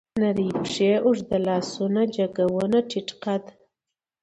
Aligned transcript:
نرۍ 0.21 0.49
پښې، 0.63 0.91
اوږده 1.05 1.37
لاسونه، 1.47 2.01
جګه 2.15 2.45
ونه، 2.55 2.79
ټيټ 2.89 3.09
قد 3.23 3.43